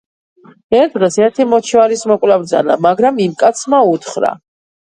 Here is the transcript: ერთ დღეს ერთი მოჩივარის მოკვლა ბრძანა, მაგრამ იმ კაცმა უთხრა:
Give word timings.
ერთ 0.77 0.95
დღეს 0.95 1.17
ერთი 1.25 1.45
მოჩივარის 1.51 2.03
მოკვლა 2.13 2.39
ბრძანა, 2.45 2.79
მაგრამ 2.89 3.23
იმ 3.27 3.37
კაცმა 3.45 3.87
უთხრა: 3.95 4.37